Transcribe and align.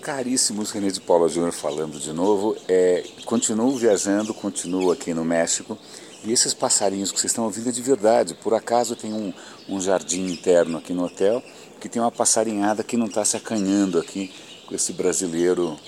Caríssimos, 0.00 0.70
René 0.70 0.88
de 0.88 1.00
Paula 1.00 1.28
Júnior 1.28 1.52
falando 1.52 2.00
de 2.00 2.12
novo. 2.12 2.56
É, 2.66 3.04
continuo 3.26 3.76
viajando, 3.76 4.32
continuo 4.32 4.90
aqui 4.90 5.12
no 5.12 5.24
México. 5.24 5.76
E 6.24 6.32
esses 6.32 6.54
passarinhos 6.54 7.12
que 7.12 7.20
vocês 7.20 7.30
estão 7.30 7.44
ouvindo 7.44 7.68
é 7.68 7.72
de 7.72 7.82
verdade. 7.82 8.34
Por 8.34 8.54
acaso 8.54 8.96
tem 8.96 9.12
um, 9.12 9.32
um 9.68 9.78
jardim 9.78 10.26
interno 10.26 10.78
aqui 10.78 10.94
no 10.94 11.04
hotel 11.04 11.42
que 11.78 11.88
tem 11.88 12.00
uma 12.00 12.10
passarinhada 12.10 12.82
que 12.82 12.96
não 12.96 13.06
está 13.06 13.24
se 13.24 13.36
acanhando 13.36 13.98
aqui 13.98 14.32
com 14.66 14.74
esse 14.74 14.92
brasileiro 14.92 15.78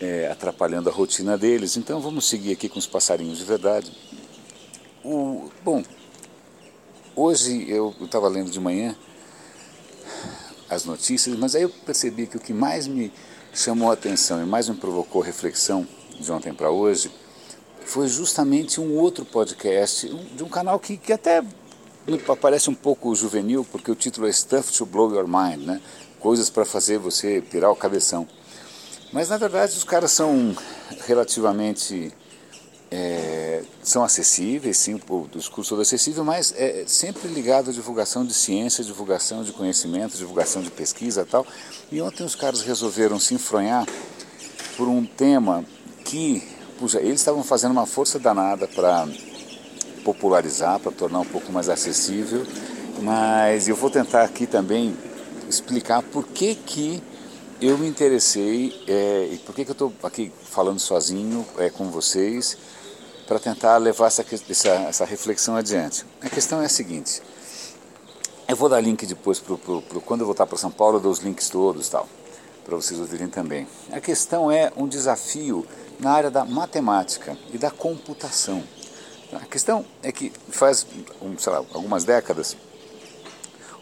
é, 0.00 0.28
atrapalhando 0.30 0.88
a 0.88 0.92
rotina 0.92 1.38
deles. 1.38 1.76
Então 1.76 2.00
vamos 2.00 2.28
seguir 2.28 2.52
aqui 2.52 2.68
com 2.68 2.78
os 2.78 2.86
passarinhos 2.86 3.38
de 3.38 3.44
verdade. 3.44 3.92
O, 5.04 5.48
bom, 5.64 5.82
hoje 7.14 7.70
eu 7.70 7.94
estava 8.00 8.28
lendo 8.28 8.50
de 8.50 8.58
manhã 8.58 8.96
as 10.68 10.84
notícias, 10.84 11.36
mas 11.36 11.54
aí 11.54 11.62
eu 11.62 11.70
percebi 11.70 12.26
que 12.26 12.36
o 12.36 12.40
que 12.40 12.52
mais 12.52 12.86
me 12.86 13.12
chamou 13.52 13.90
a 13.90 13.94
atenção 13.94 14.42
e 14.42 14.46
mais 14.46 14.68
me 14.68 14.76
provocou 14.76 15.20
reflexão 15.20 15.86
de 16.18 16.30
ontem 16.30 16.52
para 16.52 16.70
hoje 16.70 17.10
foi 17.90 18.06
justamente 18.06 18.80
um 18.80 18.96
outro 18.96 19.24
podcast 19.24 20.08
de 20.08 20.44
um 20.44 20.48
canal 20.48 20.78
que, 20.78 20.96
que 20.96 21.12
até 21.12 21.42
me 22.06 22.18
parece 22.40 22.70
um 22.70 22.74
pouco 22.74 23.14
juvenil, 23.14 23.66
porque 23.70 23.90
o 23.90 23.94
título 23.94 24.28
é 24.28 24.32
Stuff 24.32 24.72
to 24.72 24.86
Blow 24.86 25.12
Your 25.12 25.26
Mind, 25.26 25.66
né? 25.66 25.80
coisas 26.20 26.50
para 26.50 26.64
fazer 26.64 26.98
você 26.98 27.42
pirar 27.50 27.70
o 27.70 27.76
cabeção. 27.76 28.28
Mas 29.12 29.28
na 29.28 29.36
verdade 29.36 29.76
os 29.76 29.82
caras 29.82 30.12
são 30.12 30.54
relativamente 31.06 32.12
é, 32.90 33.62
são 33.82 34.02
acessíveis, 34.02 34.76
sim, 34.76 35.00
o 35.08 35.28
discurso 35.32 35.78
é 35.78 35.82
acessível, 35.82 36.24
mas 36.24 36.52
é 36.56 36.84
sempre 36.86 37.28
ligado 37.28 37.70
à 37.70 37.72
divulgação 37.72 38.24
de 38.24 38.34
ciência, 38.34 38.82
divulgação 38.82 39.44
de 39.44 39.52
conhecimento, 39.52 40.16
divulgação 40.16 40.60
de 40.60 40.70
pesquisa 40.70 41.24
tal. 41.24 41.46
E 41.90 42.00
ontem 42.00 42.24
os 42.24 42.34
caras 42.34 42.62
resolveram 42.62 43.20
se 43.20 43.34
enfronhar 43.34 43.86
por 44.76 44.88
um 44.88 45.04
tema 45.04 45.64
que, 46.04 46.42
puxa, 46.78 46.98
eles 47.00 47.20
estavam 47.20 47.44
fazendo 47.44 47.72
uma 47.72 47.86
força 47.86 48.18
danada 48.18 48.66
para 48.66 49.06
popularizar, 50.04 50.80
para 50.80 50.90
tornar 50.90 51.20
um 51.20 51.26
pouco 51.26 51.52
mais 51.52 51.68
acessível, 51.68 52.44
mas 53.02 53.68
eu 53.68 53.76
vou 53.76 53.90
tentar 53.90 54.24
aqui 54.24 54.46
também 54.46 54.96
explicar 55.48 56.02
por 56.02 56.26
que 56.26 56.54
que 56.54 57.02
eu 57.60 57.76
me 57.76 57.86
interessei 57.86 58.82
é, 58.88 59.28
e 59.32 59.38
por 59.38 59.54
que, 59.54 59.64
que 59.64 59.70
eu 59.70 59.74
estou 59.74 59.92
aqui 60.02 60.32
falando 60.44 60.78
sozinho 60.78 61.46
é, 61.58 61.68
com 61.68 61.90
vocês 61.90 62.56
para 63.30 63.38
tentar 63.38 63.76
levar 63.76 64.08
essa, 64.08 64.26
essa, 64.50 64.68
essa, 64.68 65.04
reflexão 65.04 65.54
adiante. 65.54 66.04
A 66.20 66.28
questão 66.28 66.60
é 66.60 66.64
a 66.64 66.68
seguinte, 66.68 67.22
eu 68.48 68.56
vou 68.56 68.68
dar 68.68 68.80
link 68.80 69.06
depois, 69.06 69.38
pro, 69.38 69.56
pro, 69.56 69.80
pro 69.82 70.00
quando 70.00 70.22
eu 70.22 70.26
voltar 70.26 70.46
para 70.48 70.58
São 70.58 70.68
Paulo, 70.68 70.96
eu 70.96 71.00
dou 71.00 71.12
os 71.12 71.20
links 71.20 71.48
todos 71.48 71.88
tal, 71.88 72.08
para 72.64 72.74
vocês 72.74 72.98
ouvirem 72.98 73.28
também. 73.28 73.68
A 73.92 74.00
questão 74.00 74.50
é 74.50 74.72
um 74.76 74.88
desafio 74.88 75.64
na 76.00 76.10
área 76.10 76.28
da 76.28 76.44
matemática 76.44 77.38
e 77.52 77.56
da 77.56 77.70
computação. 77.70 78.64
A 79.32 79.46
questão 79.46 79.86
é 80.02 80.10
que 80.10 80.32
faz, 80.48 80.84
lá, 81.46 81.58
algumas 81.72 82.02
décadas, 82.02 82.56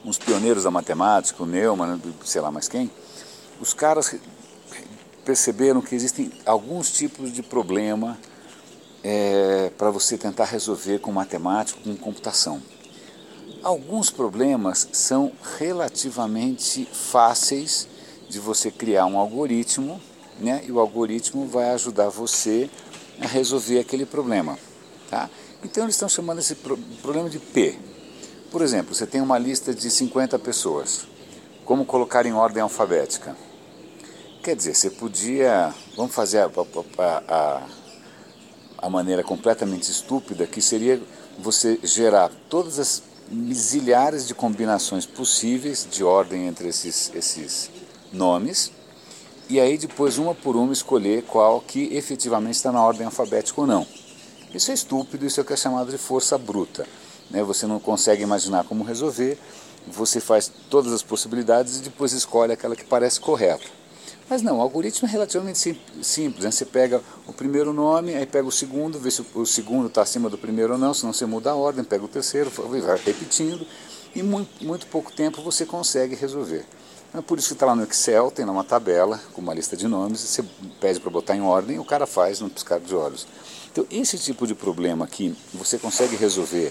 uns 0.04 0.18
pioneiros 0.18 0.64
da 0.64 0.70
matemática, 0.70 1.42
o 1.42 1.46
Neumann, 1.46 1.98
sei 2.22 2.42
lá 2.42 2.50
mais 2.50 2.68
quem, 2.68 2.90
os 3.58 3.72
caras 3.72 4.14
perceberam 5.24 5.80
que 5.80 5.94
existem 5.94 6.30
alguns 6.44 6.92
tipos 6.92 7.32
de 7.32 7.42
problema 7.42 8.18
é, 9.10 9.70
para 9.78 9.90
você 9.90 10.18
tentar 10.18 10.44
resolver 10.44 10.98
com 10.98 11.10
matemática, 11.10 11.80
com 11.82 11.96
computação. 11.96 12.60
Alguns 13.62 14.10
problemas 14.10 14.86
são 14.92 15.32
relativamente 15.58 16.86
fáceis 16.92 17.88
de 18.28 18.38
você 18.38 18.70
criar 18.70 19.06
um 19.06 19.16
algoritmo, 19.18 19.98
né? 20.38 20.62
E 20.66 20.70
o 20.70 20.78
algoritmo 20.78 21.46
vai 21.46 21.70
ajudar 21.70 22.10
você 22.10 22.68
a 23.18 23.26
resolver 23.26 23.80
aquele 23.80 24.04
problema, 24.04 24.58
tá? 25.08 25.30
Então 25.64 25.84
eles 25.84 25.94
estão 25.94 26.08
chamando 26.08 26.40
esse 26.40 26.54
problema 27.00 27.30
de 27.30 27.38
P. 27.38 27.78
Por 28.50 28.60
exemplo, 28.60 28.94
você 28.94 29.06
tem 29.06 29.22
uma 29.22 29.38
lista 29.38 29.74
de 29.74 29.90
50 29.90 30.38
pessoas. 30.38 31.06
Como 31.64 31.86
colocar 31.86 32.26
em 32.26 32.34
ordem 32.34 32.62
alfabética? 32.62 33.34
Quer 34.42 34.54
dizer, 34.54 34.74
você 34.74 34.90
podia. 34.90 35.72
Vamos 35.96 36.14
fazer 36.14 36.40
a, 36.40 36.44
a, 36.44 37.22
a, 37.26 37.56
a 37.56 37.62
maneira 38.88 39.24
completamente 39.24 39.90
estúpida, 39.90 40.46
que 40.46 40.60
seria 40.60 41.00
você 41.38 41.78
gerar 41.82 42.30
todas 42.48 42.78
as 42.78 43.02
zilhares 43.52 44.26
de 44.26 44.34
combinações 44.34 45.06
possíveis 45.06 45.86
de 45.90 46.04
ordem 46.04 46.46
entre 46.46 46.68
esses, 46.68 47.10
esses 47.14 47.70
nomes, 48.12 48.72
e 49.48 49.58
aí 49.58 49.78
depois 49.78 50.18
uma 50.18 50.34
por 50.34 50.56
uma 50.56 50.72
escolher 50.72 51.22
qual 51.22 51.60
que 51.60 51.94
efetivamente 51.94 52.56
está 52.56 52.70
na 52.70 52.84
ordem 52.84 53.06
alfabética 53.06 53.60
ou 53.60 53.66
não. 53.66 53.86
Isso 54.54 54.70
é 54.70 54.74
estúpido, 54.74 55.26
isso 55.26 55.40
é 55.40 55.42
o 55.42 55.46
que 55.46 55.52
é 55.52 55.56
chamado 55.56 55.90
de 55.90 55.98
força 55.98 56.36
bruta. 56.36 56.86
Né? 57.30 57.42
Você 57.42 57.66
não 57.66 57.78
consegue 57.78 58.22
imaginar 58.22 58.64
como 58.64 58.84
resolver, 58.84 59.38
você 59.86 60.20
faz 60.20 60.50
todas 60.68 60.92
as 60.92 61.02
possibilidades 61.02 61.78
e 61.78 61.82
depois 61.82 62.12
escolhe 62.12 62.52
aquela 62.52 62.76
que 62.76 62.84
parece 62.84 63.20
correta. 63.20 63.77
Mas 64.28 64.42
não, 64.42 64.58
o 64.58 64.60
algoritmo 64.60 65.08
é 65.08 65.10
relativamente 65.10 65.80
simples. 66.02 66.44
Né? 66.44 66.50
Você 66.50 66.66
pega 66.66 67.02
o 67.26 67.32
primeiro 67.32 67.72
nome, 67.72 68.14
aí 68.14 68.26
pega 68.26 68.46
o 68.46 68.52
segundo, 68.52 68.98
vê 68.98 69.10
se 69.10 69.24
o 69.34 69.46
segundo 69.46 69.86
está 69.86 70.02
acima 70.02 70.28
do 70.28 70.36
primeiro 70.36 70.74
ou 70.74 70.78
não, 70.78 70.92
senão 70.92 71.12
você 71.12 71.24
muda 71.24 71.50
a 71.50 71.54
ordem, 71.54 71.82
pega 71.82 72.04
o 72.04 72.08
terceiro, 72.08 72.50
vai 72.50 72.96
repetindo, 72.98 73.66
e 74.14 74.22
muito, 74.22 74.64
muito 74.64 74.86
pouco 74.86 75.10
tempo 75.12 75.40
você 75.40 75.64
consegue 75.64 76.14
resolver. 76.14 76.66
É 77.14 77.22
por 77.22 77.38
isso 77.38 77.48
que 77.48 77.54
está 77.54 77.64
lá 77.64 77.74
no 77.74 77.84
Excel, 77.84 78.30
tem 78.30 78.44
lá 78.44 78.52
uma 78.52 78.64
tabela 78.64 79.18
com 79.32 79.40
uma 79.40 79.54
lista 79.54 79.74
de 79.74 79.88
nomes, 79.88 80.20
você 80.20 80.44
pede 80.78 81.00
para 81.00 81.10
botar 81.10 81.34
em 81.34 81.40
ordem 81.40 81.78
o 81.78 81.84
cara 81.84 82.06
faz 82.06 82.40
no 82.40 82.50
piscar 82.50 82.78
de 82.80 82.94
olhos. 82.94 83.26
Então, 83.72 83.86
esse 83.90 84.18
tipo 84.18 84.46
de 84.46 84.54
problema 84.54 85.06
que 85.06 85.34
você 85.54 85.78
consegue 85.78 86.16
resolver 86.16 86.70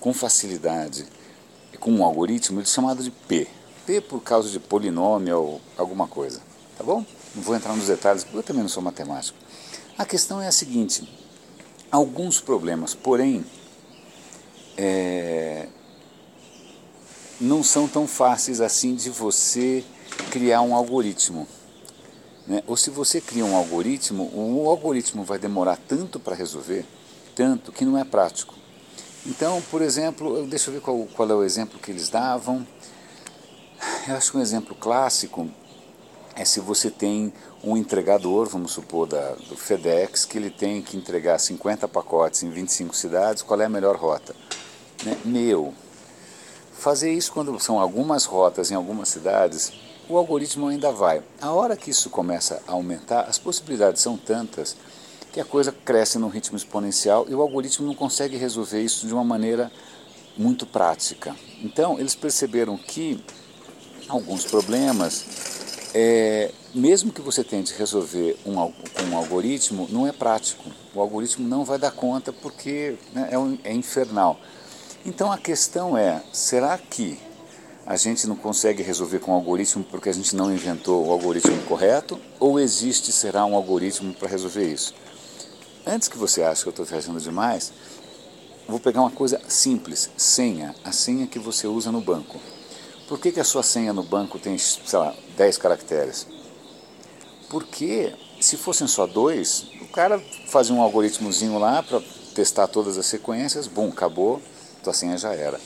com 0.00 0.14
facilidade 0.14 1.04
com 1.78 1.92
um 1.92 2.02
algoritmo, 2.02 2.60
ele 2.60 2.66
é 2.66 2.70
chamado 2.70 3.02
de 3.02 3.10
P. 3.10 3.46
P 3.84 4.00
por 4.00 4.20
causa 4.20 4.48
de 4.48 4.58
polinômio 4.58 5.36
ou 5.36 5.60
alguma 5.76 6.08
coisa. 6.08 6.40
Tá 6.76 6.82
bom? 6.82 7.04
Não 7.34 7.42
vou 7.42 7.54
entrar 7.54 7.74
nos 7.74 7.86
detalhes, 7.86 8.24
porque 8.24 8.38
eu 8.38 8.42
também 8.42 8.62
não 8.62 8.68
sou 8.68 8.82
matemático. 8.82 9.38
A 9.96 10.04
questão 10.04 10.40
é 10.40 10.48
a 10.48 10.52
seguinte: 10.52 11.08
alguns 11.90 12.40
problemas, 12.40 12.94
porém, 12.94 13.44
é, 14.76 15.68
não 17.40 17.62
são 17.62 17.86
tão 17.86 18.06
fáceis 18.06 18.60
assim 18.60 18.94
de 18.94 19.10
você 19.10 19.84
criar 20.30 20.62
um 20.62 20.74
algoritmo. 20.74 21.46
Né? 22.46 22.62
Ou 22.66 22.76
se 22.76 22.90
você 22.90 23.20
cria 23.20 23.44
um 23.44 23.56
algoritmo, 23.56 24.30
o 24.34 24.68
algoritmo 24.68 25.24
vai 25.24 25.38
demorar 25.38 25.78
tanto 25.88 26.18
para 26.18 26.34
resolver, 26.34 26.84
tanto 27.34 27.72
que 27.72 27.84
não 27.84 27.96
é 27.96 28.04
prático. 28.04 28.54
Então, 29.26 29.62
por 29.70 29.80
exemplo, 29.80 30.46
deixa 30.46 30.68
eu 30.68 30.74
ver 30.74 30.80
qual, 30.80 31.08
qual 31.14 31.30
é 31.30 31.34
o 31.34 31.42
exemplo 31.42 31.78
que 31.78 31.90
eles 31.90 32.08
davam. 32.08 32.66
Eu 34.06 34.16
acho 34.16 34.32
que 34.32 34.36
um 34.36 34.40
exemplo 34.40 34.74
clássico 34.74 35.48
é 36.36 36.44
se 36.44 36.60
você 36.60 36.90
tem 36.90 37.32
um 37.62 37.76
entregador, 37.76 38.48
vamos 38.48 38.72
supor, 38.72 39.06
da, 39.06 39.32
do 39.48 39.56
FedEx, 39.56 40.24
que 40.24 40.36
ele 40.36 40.50
tem 40.50 40.82
que 40.82 40.96
entregar 40.96 41.38
50 41.38 41.86
pacotes 41.88 42.42
em 42.42 42.50
25 42.50 42.94
cidades, 42.94 43.42
qual 43.42 43.60
é 43.60 43.64
a 43.64 43.68
melhor 43.68 43.96
rota? 43.96 44.34
Né? 45.04 45.16
Meu, 45.24 45.72
fazer 46.72 47.12
isso 47.12 47.32
quando 47.32 47.58
são 47.60 47.78
algumas 47.78 48.24
rotas 48.24 48.70
em 48.70 48.74
algumas 48.74 49.08
cidades, 49.08 49.72
o 50.08 50.18
algoritmo 50.18 50.68
ainda 50.68 50.92
vai. 50.92 51.22
A 51.40 51.52
hora 51.52 51.76
que 51.76 51.90
isso 51.90 52.10
começa 52.10 52.62
a 52.66 52.72
aumentar, 52.72 53.22
as 53.22 53.38
possibilidades 53.38 54.02
são 54.02 54.16
tantas 54.16 54.76
que 55.32 55.40
a 55.40 55.44
coisa 55.44 55.72
cresce 55.72 56.18
num 56.18 56.28
ritmo 56.28 56.56
exponencial 56.56 57.26
e 57.28 57.34
o 57.34 57.40
algoritmo 57.40 57.86
não 57.86 57.94
consegue 57.94 58.36
resolver 58.36 58.80
isso 58.80 59.06
de 59.06 59.12
uma 59.12 59.24
maneira 59.24 59.70
muito 60.36 60.66
prática. 60.66 61.34
Então, 61.62 61.98
eles 61.98 62.14
perceberam 62.14 62.76
que 62.76 63.22
alguns 64.08 64.44
problemas 64.44 65.24
é, 65.94 66.50
mesmo 66.74 67.12
que 67.12 67.20
você 67.20 67.44
tente 67.44 67.72
resolver 67.72 68.36
um, 68.44 68.54
com 68.54 69.04
um 69.12 69.16
algoritmo, 69.16 69.86
não 69.90 70.06
é 70.08 70.10
prático. 70.10 70.64
O 70.92 71.00
algoritmo 71.00 71.46
não 71.48 71.64
vai 71.64 71.78
dar 71.78 71.92
conta 71.92 72.32
porque 72.32 72.96
né, 73.12 73.28
é, 73.30 73.38
um, 73.38 73.56
é 73.62 73.72
infernal. 73.72 74.40
Então 75.06 75.30
a 75.30 75.38
questão 75.38 75.96
é: 75.96 76.20
será 76.32 76.76
que 76.76 77.16
a 77.86 77.96
gente 77.96 78.26
não 78.26 78.34
consegue 78.34 78.82
resolver 78.82 79.20
com 79.20 79.30
o 79.30 79.34
algoritmo 79.34 79.84
porque 79.84 80.08
a 80.08 80.12
gente 80.12 80.34
não 80.34 80.52
inventou 80.52 81.06
o 81.06 81.12
algoritmo 81.12 81.62
correto? 81.62 82.20
Ou 82.40 82.58
existe, 82.58 83.12
será 83.12 83.44
um 83.44 83.54
algoritmo 83.54 84.12
para 84.14 84.28
resolver 84.28 84.66
isso? 84.66 84.94
Antes 85.86 86.08
que 86.08 86.18
você 86.18 86.42
ache 86.42 86.62
que 86.62 86.68
eu 86.68 86.70
estou 86.70 86.84
viajando 86.84 87.20
demais, 87.20 87.72
vou 88.66 88.80
pegar 88.80 89.00
uma 89.00 89.12
coisa 89.12 89.40
simples: 89.46 90.10
senha. 90.16 90.74
A 90.82 90.90
senha 90.90 91.28
que 91.28 91.38
você 91.38 91.68
usa 91.68 91.92
no 91.92 92.00
banco. 92.00 92.40
Por 93.06 93.20
que, 93.20 93.30
que 93.30 93.38
a 93.38 93.44
sua 93.44 93.62
senha 93.62 93.92
no 93.92 94.02
banco 94.02 94.38
tem, 94.38 94.56
sei 94.56 94.98
lá, 94.98 95.14
10 95.36 95.58
caracteres? 95.58 96.26
Porque 97.48 98.12
se 98.40 98.56
fossem 98.56 98.86
só 98.86 99.06
dois, 99.06 99.66
o 99.80 99.88
cara 99.88 100.20
fazia 100.48 100.74
um 100.74 100.82
algoritmozinho 100.82 101.58
lá 101.58 101.82
para 101.82 102.00
testar 102.34 102.66
todas 102.66 102.98
as 102.98 103.06
sequências, 103.06 103.66
bom, 103.66 103.88
acabou, 103.88 104.42
tua 104.82 104.92
senha 104.92 105.16
já 105.16 105.32
era. 105.32 105.60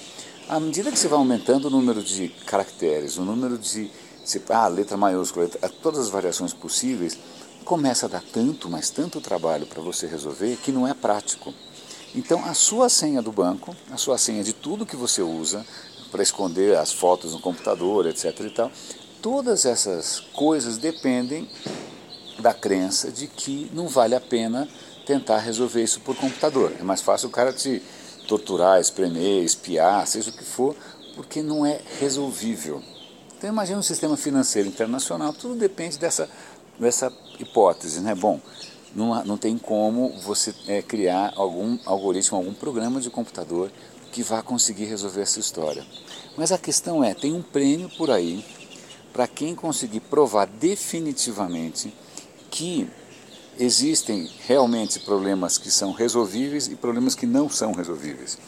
À 0.49 0.59
medida 0.61 0.91
que 0.91 0.99
você 0.99 1.09
vai 1.09 1.19
aumentando 1.19 1.67
o 1.67 1.71
número 1.71 2.03
de 2.03 2.29
caracteres, 2.47 3.19
o 3.19 3.23
número 3.23 3.59
de. 3.59 3.91
Ah, 4.51 4.69
letra 4.69 4.97
maiúscula, 4.97 5.47
letra, 5.47 5.69
todas 5.83 6.01
as 6.01 6.09
variações 6.11 6.53
possíveis, 6.53 7.19
começa 7.65 8.07
a 8.07 8.09
dar 8.09 8.23
tanto, 8.23 8.69
mas 8.69 8.91
tanto 8.91 9.21
trabalho 9.21 9.67
para 9.67 9.83
você 9.83 10.07
resolver 10.07 10.57
que 10.57 10.71
não 10.71 10.87
é 10.87 10.93
prático. 10.95 11.53
Então, 12.15 12.45
a 12.45 12.55
sua 12.55 12.89
senha 12.89 13.21
do 13.21 13.33
banco, 13.33 13.75
a 13.91 13.97
sua 13.97 14.17
senha 14.19 14.43
de 14.43 14.53
tudo 14.53 14.87
que 14.87 14.97
você 14.97 15.23
usa 15.23 15.65
para 16.11 16.23
esconder 16.23 16.77
as 16.77 16.93
fotos 16.93 17.33
no 17.33 17.41
computador, 17.41 18.07
etc. 18.07 18.41
e 18.41 18.51
tal, 18.51 18.73
todas 19.23 19.65
essas 19.65 20.21
coisas 20.21 20.79
dependem 20.79 21.49
da 22.41 22.55
crença 22.55 23.11
de 23.11 23.27
que 23.27 23.71
não 23.73 23.89
vale 23.89 24.15
a 24.15 24.21
pena 24.21 24.69
tentar 25.07 25.39
resolver 25.39 25.83
isso 25.83 26.01
por 26.01 26.17
computador. 26.17 26.73
É 26.79 26.83
mais 26.83 27.01
fácil 27.01 27.29
o 27.29 27.33
cara 27.33 27.53
te 27.53 27.83
torturar, 28.27 28.81
espremer, 28.81 29.43
espiar, 29.43 30.07
seja 30.07 30.31
o 30.31 30.33
que 30.33 30.45
for, 30.45 30.77
porque 31.17 31.43
não 31.43 31.65
é 31.65 31.81
resolvível. 31.99 32.83
Então 33.37 33.49
imagina 33.51 33.79
um 33.79 33.83
sistema 33.83 34.17
financeiro 34.17 34.69
internacional, 34.69 35.33
tudo 35.33 35.55
depende 35.55 35.99
dessa, 35.99 36.29
dessa 36.79 37.13
hipótese, 37.39 38.01
né? 38.01 38.15
Bom, 38.15 38.41
não, 38.95 39.25
não 39.25 39.37
tem 39.39 39.57
como 39.57 40.11
você 40.21 40.55
é, 40.67 40.83
criar 40.83 41.33
algum 41.37 41.79
algoritmo, 41.85 42.37
algum 42.37 42.53
programa 42.53 43.01
de 43.01 43.11
computador 43.11 43.71
que 44.13 44.23
vá 44.23 44.43
conseguir 44.43 44.87
resolver 44.87 45.23
essa 45.23 45.41
história. 45.41 45.85
Mas 46.37 46.53
a 46.53 46.59
questão 46.59 47.03
é, 47.03 47.15
tem 47.15 47.33
um 47.33 47.43
prêmio 47.43 47.89
por 47.91 48.11
aí 48.11 48.45
para 49.13 49.27
quem 49.27 49.55
conseguir 49.55 50.01
provar 50.01 50.47
definitivamente 50.47 51.93
que 52.51 52.89
existem 53.59 54.31
realmente 54.47 55.01
problemas 55.01 55.59
que 55.59 55.71
são 55.71 55.93
resolvíveis 55.93 56.69
e 56.69 56.77
problemas 56.77 57.15
que 57.15 57.27
não 57.27 57.49
são 57.49 57.73
resolvíveis. 57.73 58.39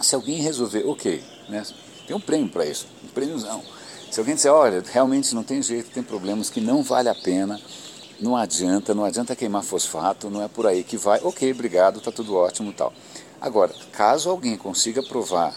Se 0.00 0.14
alguém 0.14 0.40
resolver, 0.40 0.86
ok, 0.86 1.22
né? 1.48 1.62
tem 2.06 2.16
um 2.16 2.20
prêmio 2.20 2.48
para 2.48 2.64
isso, 2.64 2.86
um 3.04 3.08
prêmiozão. 3.08 3.62
Se 4.10 4.18
alguém 4.18 4.34
disser, 4.34 4.52
olha, 4.52 4.82
realmente 4.90 5.34
não 5.34 5.42
tem 5.42 5.62
jeito, 5.62 5.90
tem 5.90 6.02
problemas 6.02 6.48
que 6.48 6.60
não 6.60 6.82
vale 6.82 7.10
a 7.10 7.14
pena, 7.14 7.60
não 8.18 8.34
adianta, 8.34 8.94
não 8.94 9.04
adianta 9.04 9.36
queimar 9.36 9.62
fosfato, 9.62 10.30
não 10.30 10.42
é 10.42 10.48
por 10.48 10.66
aí 10.66 10.82
que 10.82 10.96
vai, 10.96 11.20
ok, 11.22 11.52
obrigado, 11.52 11.98
está 11.98 12.10
tudo 12.10 12.34
ótimo 12.34 12.72
tal. 12.72 12.92
Agora, 13.40 13.74
caso 13.92 14.30
alguém 14.30 14.56
consiga 14.56 15.02
provar, 15.02 15.54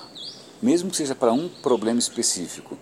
mesmo 0.61 0.91
que 0.91 0.97
seja 0.97 1.15
para 1.15 1.31
um 1.31 1.47
problema 1.47 1.99
específico, 1.99 2.77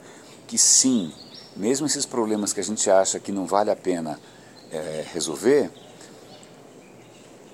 que 0.50 0.57
sim, 0.57 1.12
mesmo 1.56 1.86
esses 1.86 2.07
problemas 2.07 2.51
que 2.51 2.60
a 2.60 2.63
gente 2.63 2.90
acha 2.90 3.19
que 3.19 3.31
não 3.31 3.46
vale 3.46 3.69
a 3.69 3.75
pena 3.75 4.19
é, 4.72 5.06
resolver, 5.13 5.69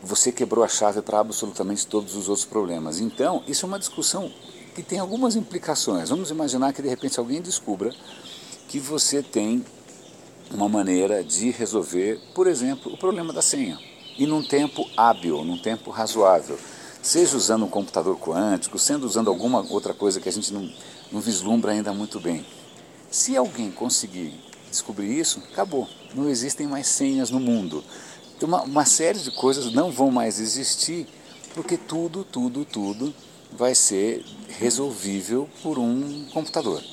você 0.02 0.32
quebrou 0.32 0.64
a 0.64 0.68
chave 0.70 1.02
para 1.02 1.20
absolutamente 1.20 1.86
todos 1.86 2.16
os 2.16 2.30
outros 2.30 2.46
problemas. 2.46 3.02
Então, 3.02 3.44
isso 3.50 3.66
é 3.66 3.68
uma 3.68 3.78
discussão 3.78 4.32
que 4.74 4.82
tem 4.82 4.98
algumas 4.98 5.36
implicações. 5.36 6.10
Vamos 6.10 6.32
imaginar 6.32 6.72
que 6.72 6.82
de 6.82 6.88
repente 6.88 7.20
alguém 7.20 7.42
descubra 7.42 7.94
que 8.70 8.80
você 8.80 9.22
tem 9.22 9.66
uma 10.50 10.70
maneira 10.70 11.22
de 11.22 11.52
resolver, 11.52 12.22
por 12.34 12.48
exemplo, 12.48 12.94
o 12.94 12.98
problema 12.98 13.34
da 13.34 13.42
senha. 13.42 13.78
E 14.18 14.26
num 14.26 14.42
tempo 14.42 14.90
hábil, 14.96 15.44
num 15.44 15.58
tempo 15.58 15.92
razoável. 15.92 16.58
Seja 17.02 17.36
usando 17.36 17.66
um 17.66 17.70
computador 17.70 18.18
quântico, 18.18 18.80
sendo 18.80 19.06
usando 19.06 19.28
alguma 19.28 19.60
outra 19.70 19.94
coisa 19.94 20.22
que 20.22 20.30
a 20.30 20.32
gente 20.32 20.54
não, 20.54 20.72
não 21.12 21.20
vislumbra 21.20 21.74
ainda 21.74 21.92
muito 21.92 22.22
bem. 22.22 22.46
Se 23.12 23.36
alguém 23.38 23.72
conseguir 23.72 24.34
descobrir 24.70 25.18
isso, 25.18 25.42
acabou. 25.52 25.88
Não 26.14 26.30
existem 26.30 26.68
mais 26.68 26.88
senhas 26.88 27.30
no 27.30 27.40
mundo. 27.40 27.84
Uma, 28.42 28.64
uma 28.64 28.86
série 28.86 29.20
de 29.20 29.32
coisas 29.32 29.74
não 29.74 29.92
vão 29.92 30.12
mais 30.12 30.40
existir, 30.40 31.08
porque 31.54 31.78
tudo, 31.78 32.24
tudo, 32.24 32.66
tudo 32.66 33.14
vai 33.52 33.74
ser 33.74 34.26
resolvível 34.60 35.50
por 35.64 35.80
um 35.80 36.26
computador. 36.34 36.84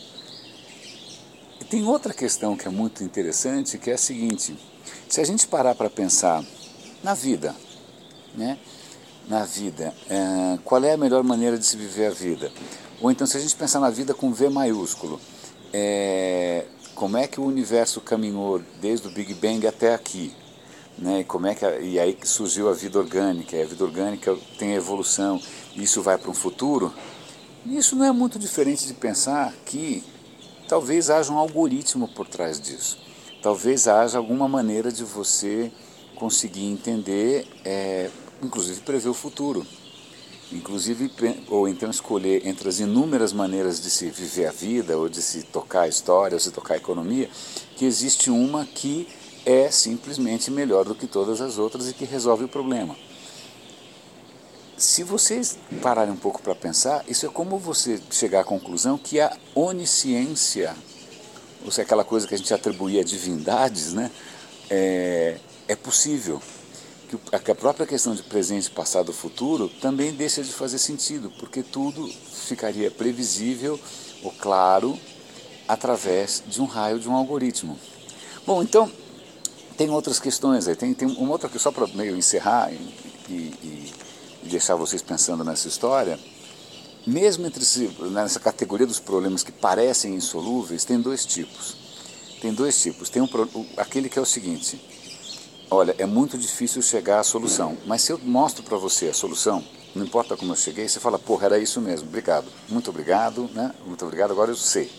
E 1.61 1.65
tem 1.65 1.85
outra 1.85 2.15
questão 2.15 2.57
que 2.57 2.69
é 2.69 2.71
muito 2.71 3.03
interessante, 3.03 3.79
que 3.79 3.91
é 3.91 3.95
a 3.95 3.99
seguinte: 3.99 4.57
se 5.09 5.21
a 5.21 5.25
gente 5.25 5.47
parar 5.47 5.75
para 5.75 5.91
pensar 5.91 6.45
na 7.03 7.15
vida, 7.15 7.55
né? 8.35 8.59
Na 9.29 9.45
vida, 9.45 9.95
é, 10.09 10.59
qual 10.65 10.83
é 10.85 10.93
a 10.93 10.97
melhor 10.97 11.23
maneira 11.23 11.57
de 11.57 11.65
se 11.65 11.77
viver 11.77 12.07
a 12.07 12.11
vida? 12.11 12.51
Ou 13.01 13.11
então, 13.11 13.27
se 13.27 13.37
a 13.37 13.41
gente 13.41 13.55
pensar 13.55 13.79
na 13.79 13.91
vida 13.91 14.15
com 14.15 14.33
V 14.33 14.49
maiúsculo, 14.49 15.21
é, 15.73 16.67
como 16.95 17.17
é 17.17 17.27
que 17.27 17.41
o 17.41 17.45
universo 17.45 18.01
caminhou 18.01 18.61
desde 18.81 19.09
o 19.09 19.11
Big 19.11 19.35
Bang 19.35 19.67
até 19.67 19.95
aqui, 19.95 20.33
né? 20.99 21.21
E 21.21 21.25
como 21.25 21.47
é 21.47 21.55
que 21.55 21.65
a, 21.65 21.79
e 21.81 21.99
aí 21.99 22.17
surgiu 22.23 22.69
a 22.69 22.73
vida 22.73 22.99
orgânica, 22.99 23.57
e 23.57 23.63
a 23.63 23.67
vida 23.67 23.83
orgânica 23.83 24.37
tem 24.59 24.73
a 24.73 24.77
evolução, 24.77 25.41
isso 25.75 26.03
vai 26.03 26.19
para 26.19 26.31
um 26.31 26.35
futuro. 26.35 26.93
Isso 27.65 27.97
não 27.97 28.05
é 28.05 28.13
muito 28.13 28.39
diferente 28.39 28.87
de 28.87 28.95
pensar 28.95 29.55
que 29.65 30.05
talvez 30.69 31.11
haja 31.11 31.33
um 31.33 31.39
algoritmo 31.39 32.09
por 32.09 32.27
trás 32.27 32.61
disso. 32.61 32.99
Talvez 33.41 33.89
haja 33.89 34.19
alguma 34.19 34.49
maneira 34.49 34.93
de 34.93 35.05
você 35.05 35.73
conseguir 36.17 36.67
entender, 36.67 37.47
é, 37.65 38.11
inclusive 38.43 38.81
prever 38.81 39.09
o 39.09 39.15
futuro 39.15 39.67
inclusive 40.53 41.11
ou 41.49 41.69
então 41.69 41.91
escolher 41.91 42.47
entre 42.47 42.69
as 42.69 42.81
inúmeras 42.81 43.33
maneiras 43.33 43.81
de 43.81 43.91
se 43.91 44.11
viver 44.11 44.47
a 44.47 44.53
vida 44.53 44.97
ou 44.97 45.09
de 45.09 45.23
se 45.23 45.43
tocar 45.43 45.83
a 45.83 45.89
história 45.89 46.35
ou 46.35 46.41
se 46.41 46.51
tocar 46.51 46.75
a 46.75 46.77
economia, 46.77 47.29
que 47.77 47.85
existe 47.85 48.31
uma 48.31 48.65
que 48.65 49.09
é 49.45 49.71
simplesmente 49.71 50.51
melhor 50.51 50.85
do 50.85 50.95
que 50.95 51.07
todas 51.07 51.41
as 51.41 51.59
outras 51.59 51.89
e 51.89 51.95
que 51.95 52.05
resolve 52.05 52.45
o 52.45 52.49
problema. 52.49 52.97
Se 54.77 55.03
vocês 55.05 55.59
pararem 55.81 56.13
um 56.13 56.17
pouco 56.17 56.43
para 56.43 56.55
pensar, 56.55 57.05
isso 57.07 57.25
é 57.25 57.29
como 57.29 57.59
você 57.59 58.01
chegar 58.11 58.41
à 58.41 58.45
conclusão 58.45 58.99
que 58.99 59.21
a 59.21 59.37
onisciência, 59.55 60.75
ou 61.65 61.71
seja, 61.71 61.83
aquela 61.83 62.05
coisa 62.05 62.27
que 62.27 62.35
a 62.35 62.39
gente 62.39 62.53
atribuía 62.53 63.01
a 63.01 63.05
divindades, 63.05 63.93
né, 63.93 64.11
é, 64.69 65.39
é 65.69 65.77
possível 65.77 66.43
que 67.19 67.51
a 67.51 67.55
própria 67.55 67.87
questão 67.87 68.15
de 68.15 68.23
presente, 68.23 68.71
passado, 68.71 69.13
futuro 69.13 69.69
também 69.81 70.13
deixa 70.13 70.43
de 70.43 70.53
fazer 70.53 70.79
sentido, 70.79 71.31
porque 71.39 71.63
tudo 71.63 72.07
ficaria 72.09 72.91
previsível 72.91 73.79
ou 74.23 74.31
claro 74.33 74.99
através 75.67 76.43
de 76.47 76.61
um 76.61 76.67
raio 76.67 76.99
de 76.99 77.09
um 77.09 77.15
algoritmo. 77.15 77.79
Bom, 78.47 78.63
então 78.63 78.91
tem 79.77 79.91
outras 79.91 80.19
questões 80.19 80.69
aí, 80.69 80.77
tem, 80.77 80.93
tem 80.95 81.09
uma 81.09 81.33
outra 81.33 81.49
que 81.49 81.59
só 81.59 81.71
para 81.71 81.87
meio 81.89 82.17
encerrar 82.17 82.73
e, 82.73 82.77
e, 83.29 83.93
e, 84.45 84.49
deixar 84.49 84.75
vocês 84.75 85.03
pensando 85.03 85.45
nessa 85.45 85.69
história. 85.69 86.19
Mesmo 87.07 87.47
entre 87.47 87.65
si, 87.65 87.91
nessa 88.11 88.39
categoria 88.39 88.87
dos 88.87 89.01
problemas 89.01 89.43
que 89.43 89.51
parecem 89.51 90.15
insolúveis, 90.15 90.85
tem 90.85 91.01
dois 91.01 91.25
tipos. 91.27 91.77
Tem 92.41 92.53
dois 92.53 92.81
tipos. 92.81 93.09
Tem 93.09 93.23
um, 93.23 93.29
aquele 93.77 94.09
que 94.09 94.19
é 94.19 94.23
o 94.23 94.27
seguinte: 94.27 94.81
olha, 95.73 95.95
é 95.99 96.07
muito 96.07 96.37
difícil 96.37 96.83
chegar 96.83 97.21
à 97.21 97.23
solução, 97.23 97.77
mas 97.87 98.03
se 98.03 98.13
eu 98.13 98.19
mostro 98.19 98.63
para 98.63 98.77
você 98.77 99.09
a 99.09 99.15
solução, 99.15 99.65
não 99.95 100.05
importa 100.05 100.37
como 100.37 100.53
eu 100.53 100.57
cheguei, 100.57 100.89
você 100.89 101.01
fala, 101.01 101.19
porra, 101.19 101.47
era 101.47 101.59
isso 101.59 101.81
mesmo, 101.81 102.09
obrigado, 102.09 102.47
muito 102.69 102.91
obrigado, 102.91 103.49
né? 103.53 103.75
muito 103.87 104.05
obrigado, 104.05 104.31
agora 104.31 104.51
eu 104.51 104.57
sei. 104.57 104.91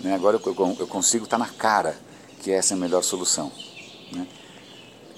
Né? 0.00 0.14
Agora 0.14 0.40
eu, 0.44 0.76
eu 0.78 0.86
consigo 0.86 1.24
estar 1.24 1.38
tá 1.38 1.44
na 1.44 1.50
cara 1.50 1.96
que 2.40 2.50
essa 2.50 2.74
é 2.74 2.76
a 2.76 2.80
melhor 2.80 3.02
solução. 3.02 3.50
Né? 4.12 4.26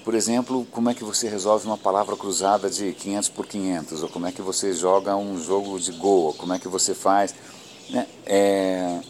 Por 0.05 0.15
exemplo, 0.15 0.67
como 0.71 0.89
é 0.89 0.95
que 0.95 1.05
você 1.05 1.29
resolve 1.29 1.67
uma 1.67 1.77
palavra 1.77 2.17
cruzada 2.17 2.71
de 2.71 2.93
500 2.93 3.29
por 3.29 3.47
500, 3.47 4.03
ou 4.03 4.09
como 4.09 4.27
é 4.27 4.33
que 4.33 4.41
você 4.41 4.73
joga 4.73 5.15
um 5.17 5.39
jogo 5.43 5.79
de 5.79 5.93
Go, 5.93 6.09
ou 6.09 6.35
como 6.35 6.55
é 6.55 6.59
que 6.59 6.69
você 6.69 6.95
faz... 6.95 7.35
Né? 7.91 8.07
É 8.27 9.01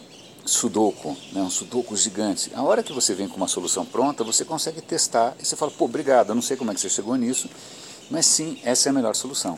sudoku, 0.49 1.15
né, 1.31 1.41
um 1.41 1.49
sudoku 1.49 1.95
gigante. 1.95 2.51
A 2.53 2.63
hora 2.63 2.83
que 2.83 2.91
você 2.91 3.13
vem 3.13 3.27
com 3.27 3.37
uma 3.37 3.47
solução 3.47 3.85
pronta, 3.85 4.23
você 4.23 4.43
consegue 4.43 4.81
testar 4.81 5.35
e 5.39 5.45
você 5.45 5.55
fala, 5.55 5.71
pô, 5.71 5.85
obrigado, 5.85 6.29
eu 6.29 6.35
não 6.35 6.41
sei 6.41 6.57
como 6.57 6.71
é 6.71 6.73
que 6.73 6.81
você 6.81 6.89
chegou 6.89 7.15
nisso, 7.15 7.49
mas 8.09 8.25
sim, 8.25 8.59
essa 8.63 8.89
é 8.89 8.91
a 8.91 8.93
melhor 8.93 9.15
solução. 9.15 9.57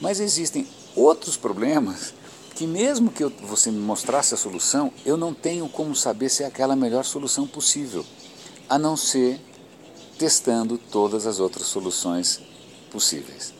Mas 0.00 0.20
existem 0.20 0.66
outros 0.94 1.36
problemas 1.36 2.14
que 2.54 2.66
mesmo 2.66 3.10
que 3.10 3.22
eu, 3.22 3.30
você 3.42 3.70
me 3.70 3.78
mostrasse 3.78 4.34
a 4.34 4.36
solução, 4.36 4.92
eu 5.06 5.16
não 5.16 5.32
tenho 5.32 5.68
como 5.68 5.94
saber 5.94 6.28
se 6.28 6.42
é 6.42 6.46
aquela 6.46 6.74
melhor 6.74 7.04
solução 7.04 7.46
possível, 7.46 8.04
a 8.68 8.78
não 8.78 8.96
ser 8.96 9.40
testando 10.18 10.76
todas 10.76 11.26
as 11.26 11.38
outras 11.38 11.68
soluções 11.68 12.40
possíveis. 12.90 13.54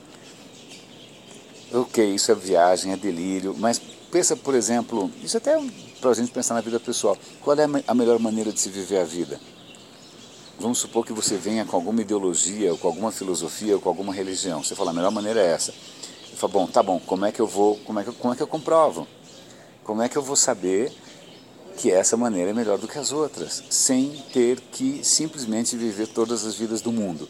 Ok, 1.72 2.14
isso 2.14 2.32
é 2.32 2.34
viagem, 2.34 2.92
é 2.92 2.96
delírio, 2.96 3.54
mas 3.56 3.80
pensa, 4.10 4.34
por 4.34 4.54
exemplo, 4.54 5.10
isso 5.22 5.36
até 5.36 5.56
para 6.00 6.10
a 6.10 6.14
gente 6.14 6.30
pensar 6.30 6.54
na 6.54 6.60
vida 6.60 6.78
pessoal. 6.78 7.16
Qual 7.42 7.56
é 7.56 7.64
a 7.86 7.94
melhor 7.94 8.18
maneira 8.18 8.52
de 8.52 8.60
se 8.60 8.68
viver 8.68 8.98
a 8.98 9.04
vida? 9.04 9.40
Vamos 10.58 10.78
supor 10.78 11.06
que 11.06 11.12
você 11.12 11.36
venha 11.36 11.64
com 11.64 11.76
alguma 11.76 12.00
ideologia, 12.00 12.72
ou 12.72 12.78
com 12.78 12.88
alguma 12.88 13.12
filosofia, 13.12 13.74
ou 13.74 13.80
com 13.80 13.88
alguma 13.88 14.12
religião. 14.12 14.62
Você 14.62 14.74
fala, 14.74 14.90
a 14.90 14.94
melhor 14.94 15.12
maneira 15.12 15.40
é 15.40 15.52
essa. 15.52 15.72
Eu 16.30 16.36
falo, 16.36 16.52
bom, 16.52 16.66
tá 16.66 16.82
bom, 16.82 17.00
como 17.00 17.24
é 17.24 17.32
que 17.32 17.40
eu 17.40 17.46
vou, 17.46 17.76
como 17.84 18.00
é 18.00 18.04
que, 18.04 18.12
como 18.12 18.32
é 18.32 18.36
que 18.36 18.42
eu 18.42 18.46
comprovo? 18.46 19.06
Como 19.84 20.02
é 20.02 20.08
que 20.08 20.16
eu 20.16 20.22
vou 20.22 20.36
saber 20.36 20.92
que 21.76 21.90
essa 21.92 22.16
maneira 22.16 22.50
é 22.50 22.52
melhor 22.54 22.76
do 22.76 22.88
que 22.88 22.98
as 22.98 23.12
outras, 23.12 23.62
sem 23.70 24.10
ter 24.32 24.60
que 24.60 25.04
simplesmente 25.04 25.76
viver 25.76 26.08
todas 26.08 26.44
as 26.44 26.56
vidas 26.56 26.80
do 26.80 26.90
mundo? 26.90 27.28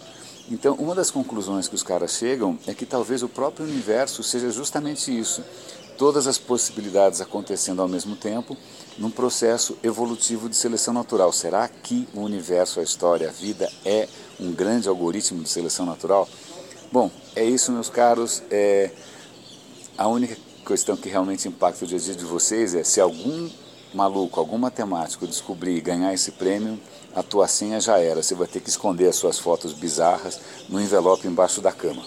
Então, 0.51 0.75
uma 0.77 0.95
das 0.95 1.11
conclusões 1.11 1.69
que 1.69 1.75
os 1.75 1.83
caras 1.83 2.13
chegam 2.13 2.59
é 2.67 2.73
que 2.73 2.87
talvez 2.87 3.23
o 3.23 3.29
próprio 3.29 3.67
universo 3.67 4.23
seja 4.23 4.51
justamente 4.51 5.17
isso 5.17 5.43
todas 5.99 6.28
as 6.28 6.38
possibilidades 6.38 7.21
acontecendo 7.21 7.83
ao 7.83 7.88
mesmo 7.88 8.14
tempo 8.14 8.57
num 8.97 9.11
processo 9.11 9.76
evolutivo 9.83 10.49
de 10.49 10.55
seleção 10.55 10.95
natural. 10.95 11.33
Será 11.33 11.69
que 11.69 12.09
o 12.14 12.21
universo, 12.21 12.78
a 12.78 12.83
história, 12.85 13.28
a 13.28 13.33
vida 13.33 13.71
é 13.85 14.09
um 14.40 14.52
grande 14.52 14.88
algoritmo 14.88 15.43
de 15.43 15.49
seleção 15.49 15.85
natural? 15.85 16.28
Bom, 16.93 17.11
é 17.35 17.45
isso, 17.45 17.73
meus 17.73 17.90
caros. 17.90 18.43
É... 18.50 18.90
A 19.99 20.07
única 20.07 20.37
questão 20.64 20.97
que 20.97 21.09
realmente 21.09 21.49
impacta 21.49 21.85
o 21.85 21.88
dia 21.88 21.99
a 21.99 22.00
dia 22.00 22.14
de 22.14 22.25
vocês 22.25 22.75
é 22.75 22.85
se 22.85 23.00
algum 23.00 23.50
maluco, 23.93 24.38
algum 24.38 24.59
matemático 24.59 25.26
descobrir 25.26 25.76
e 25.76 25.81
ganhar 25.81 26.14
esse 26.14 26.33
prêmio, 26.33 26.78
a 27.14 27.23
tua 27.23 27.49
senha 27.49 27.81
já 27.81 27.99
era. 27.99 28.23
Você 28.23 28.35
vai 28.35 28.47
ter 28.47 28.61
que 28.61 28.69
esconder 28.69 29.09
as 29.09 29.17
suas 29.17 29.38
fotos 29.38 29.73
bizarras 29.73 30.38
no 30.69 30.81
envelope 30.81 31.26
embaixo 31.26 31.61
da 31.61 31.73
cama. 31.73 32.02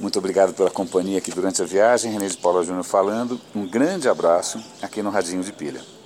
Muito 0.00 0.18
obrigado 0.18 0.54
pela 0.54 0.70
companhia 0.70 1.18
aqui 1.18 1.32
durante 1.32 1.60
a 1.60 1.64
viagem. 1.64 2.12
René 2.12 2.28
de 2.28 2.36
Paula 2.36 2.62
Júnior 2.62 2.84
falando. 2.84 3.40
Um 3.54 3.66
grande 3.66 4.08
abraço 4.08 4.62
aqui 4.80 5.02
no 5.02 5.10
Radinho 5.10 5.42
de 5.42 5.52
Pilha. 5.52 5.97